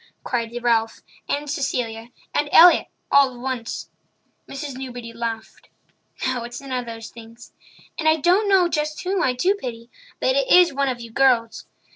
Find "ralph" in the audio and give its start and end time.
0.63-1.03